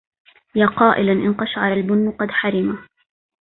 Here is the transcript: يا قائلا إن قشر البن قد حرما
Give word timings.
يا 0.55 0.65
قائلا 0.67 1.11
إن 1.11 1.33
قشر 1.33 1.73
البن 1.73 2.11
قد 2.11 2.31
حرما 2.31 2.87